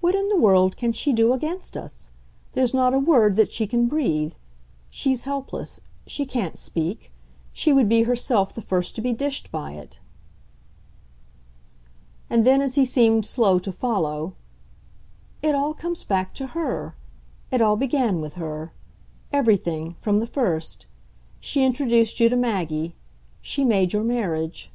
[0.00, 2.10] "What in the world can she do against us?
[2.54, 4.32] There's not a word that she can breathe.
[4.90, 7.12] She's helpless; she can't speak;
[7.52, 10.00] she would be herself the first to be dished by it."
[12.28, 14.34] And then as he seemed slow to follow:
[15.42, 16.96] "It all comes back to her.
[17.52, 18.72] It all began with her.
[19.32, 20.88] Everything, from the first.
[21.38, 22.96] She introduced you to Maggie.
[23.40, 24.72] She made your marriage."